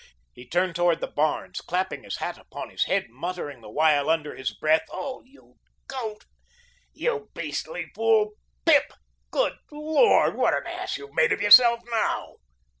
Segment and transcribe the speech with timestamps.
[0.33, 4.33] He turned toward the barns, clapping his hat upon his head, muttering the while under
[4.35, 6.25] his breath: "Oh, you goat!
[6.91, 8.31] You beastly fool
[8.65, 8.93] PIP.
[9.29, 12.37] Good LORD, what an ass you've made of yourself now!"